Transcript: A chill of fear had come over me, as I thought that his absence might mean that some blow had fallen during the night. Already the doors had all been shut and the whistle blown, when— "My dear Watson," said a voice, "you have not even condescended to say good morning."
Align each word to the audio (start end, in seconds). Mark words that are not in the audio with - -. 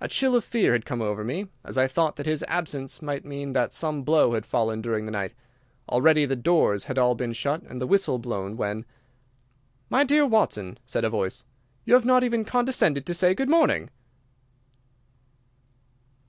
A 0.00 0.06
chill 0.06 0.36
of 0.36 0.44
fear 0.44 0.74
had 0.74 0.84
come 0.86 1.02
over 1.02 1.24
me, 1.24 1.48
as 1.64 1.76
I 1.76 1.88
thought 1.88 2.14
that 2.14 2.24
his 2.26 2.44
absence 2.46 3.02
might 3.02 3.24
mean 3.24 3.52
that 3.52 3.72
some 3.72 4.04
blow 4.04 4.34
had 4.34 4.46
fallen 4.46 4.80
during 4.80 5.06
the 5.06 5.10
night. 5.10 5.34
Already 5.88 6.24
the 6.24 6.36
doors 6.36 6.84
had 6.84 6.98
all 6.98 7.16
been 7.16 7.32
shut 7.32 7.64
and 7.64 7.80
the 7.80 7.86
whistle 7.88 8.20
blown, 8.20 8.56
when— 8.56 8.84
"My 9.90 10.04
dear 10.04 10.24
Watson," 10.24 10.78
said 10.86 11.04
a 11.04 11.10
voice, 11.10 11.42
"you 11.84 11.94
have 11.94 12.04
not 12.06 12.22
even 12.22 12.44
condescended 12.44 13.04
to 13.06 13.12
say 13.14 13.34
good 13.34 13.50
morning." 13.50 13.90